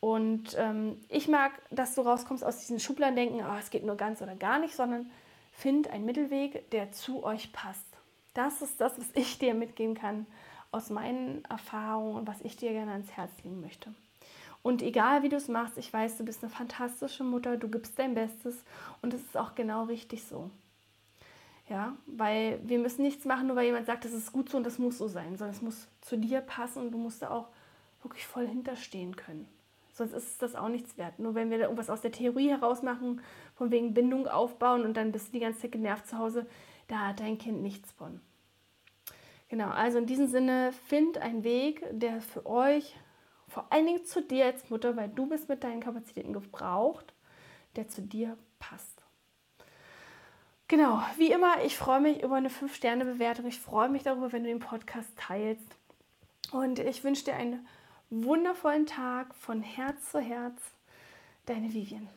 Und 0.00 0.56
ähm, 0.56 0.96
ich 1.10 1.28
mag, 1.28 1.52
dass 1.70 1.94
du 1.94 2.00
rauskommst 2.00 2.42
aus 2.42 2.60
diesen 2.60 2.80
Schubladen 2.80 3.14
denken, 3.14 3.44
oh, 3.46 3.58
es 3.58 3.68
geht 3.68 3.84
nur 3.84 3.96
ganz 3.96 4.22
oder 4.22 4.34
gar 4.36 4.58
nicht, 4.58 4.74
sondern 4.74 5.10
find 5.60 5.88
einen 5.88 6.06
Mittelweg, 6.06 6.70
der 6.70 6.90
zu 6.92 7.22
euch 7.22 7.52
passt. 7.52 7.86
Das 8.34 8.62
ist 8.62 8.80
das, 8.80 8.98
was 8.98 9.10
ich 9.14 9.38
dir 9.38 9.54
mitgeben 9.54 9.94
kann 9.94 10.26
aus 10.72 10.88
meinen 10.88 11.44
Erfahrungen 11.44 12.16
und 12.16 12.26
was 12.26 12.40
ich 12.42 12.56
dir 12.56 12.72
gerne 12.72 12.92
ans 12.92 13.10
Herz 13.12 13.30
legen 13.42 13.60
möchte. 13.60 13.92
Und 14.62 14.82
egal 14.82 15.22
wie 15.22 15.28
du 15.28 15.36
es 15.36 15.48
machst, 15.48 15.78
ich 15.78 15.92
weiß, 15.92 16.18
du 16.18 16.24
bist 16.24 16.42
eine 16.42 16.50
fantastische 16.50 17.24
Mutter, 17.24 17.56
du 17.56 17.68
gibst 17.68 17.98
dein 17.98 18.14
Bestes 18.14 18.62
und 19.02 19.14
es 19.14 19.20
ist 19.20 19.36
auch 19.36 19.54
genau 19.54 19.84
richtig 19.84 20.24
so. 20.24 20.50
Ja, 21.68 21.96
weil 22.06 22.60
wir 22.64 22.78
müssen 22.78 23.02
nichts 23.02 23.24
machen, 23.24 23.46
nur 23.46 23.56
weil 23.56 23.66
jemand 23.66 23.86
sagt, 23.86 24.04
das 24.04 24.12
ist 24.12 24.32
gut 24.32 24.48
so 24.48 24.56
und 24.56 24.64
das 24.64 24.78
muss 24.78 24.98
so 24.98 25.08
sein, 25.08 25.36
sondern 25.36 25.54
es 25.54 25.62
muss 25.62 25.88
zu 26.00 26.18
dir 26.18 26.40
passen 26.40 26.82
und 26.82 26.90
du 26.90 26.98
musst 26.98 27.22
da 27.22 27.30
auch 27.30 27.48
wirklich 28.02 28.26
voll 28.26 28.46
hinterstehen 28.46 29.14
können. 29.14 29.46
Sonst 30.00 30.14
ist 30.14 30.40
das 30.40 30.54
auch 30.54 30.70
nichts 30.70 30.96
wert. 30.96 31.18
Nur 31.18 31.34
wenn 31.34 31.50
wir 31.50 31.58
da 31.58 31.64
irgendwas 31.64 31.90
aus 31.90 32.00
der 32.00 32.10
Theorie 32.10 32.48
heraus 32.48 32.82
machen, 32.82 33.20
von 33.54 33.70
wegen 33.70 33.92
Bindung 33.92 34.26
aufbauen 34.26 34.86
und 34.86 34.96
dann 34.96 35.12
bist 35.12 35.28
du 35.28 35.32
die 35.32 35.40
ganze 35.40 35.60
Zeit 35.60 35.72
genervt 35.72 36.06
zu 36.06 36.16
Hause, 36.16 36.46
da 36.88 37.08
hat 37.08 37.20
dein 37.20 37.36
Kind 37.36 37.60
nichts 37.60 37.92
von. 37.92 38.22
Genau, 39.50 39.68
also 39.68 39.98
in 39.98 40.06
diesem 40.06 40.26
Sinne, 40.26 40.72
find 40.86 41.18
einen 41.18 41.44
Weg, 41.44 41.84
der 41.90 42.22
für 42.22 42.46
euch, 42.46 42.96
vor 43.46 43.66
allen 43.68 43.84
Dingen 43.84 44.04
zu 44.06 44.22
dir 44.22 44.46
als 44.46 44.70
Mutter, 44.70 44.96
weil 44.96 45.10
du 45.10 45.26
bist 45.26 45.50
mit 45.50 45.62
deinen 45.64 45.80
Kapazitäten 45.80 46.32
gebraucht, 46.32 47.12
der 47.76 47.88
zu 47.88 48.00
dir 48.00 48.38
passt. 48.58 49.02
Genau, 50.66 51.02
wie 51.18 51.30
immer, 51.30 51.62
ich 51.62 51.76
freue 51.76 52.00
mich 52.00 52.22
über 52.22 52.36
eine 52.36 52.48
5-Sterne-Bewertung. 52.48 53.44
Ich 53.46 53.60
freue 53.60 53.90
mich 53.90 54.04
darüber, 54.04 54.32
wenn 54.32 54.44
du 54.44 54.48
den 54.48 54.60
Podcast 54.60 55.10
teilst. 55.18 55.76
Und 56.52 56.78
ich 56.78 57.04
wünsche 57.04 57.24
dir 57.24 57.34
einen 57.34 57.66
wundervollen 58.10 58.86
Tag 58.86 59.34
von 59.34 59.62
Herz 59.62 60.10
zu 60.10 60.20
Herz. 60.20 60.60
Deine 61.46 61.72
Vivian. 61.72 62.08